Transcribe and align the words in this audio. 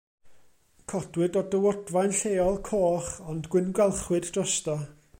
Codwyd 0.93 1.37
o 1.41 1.43
dywodfaen 1.55 2.17
lleol, 2.21 2.59
coch 2.71 3.13
ond 3.35 3.53
gwyngalchwyd 3.57 4.31
drosto. 4.39 4.81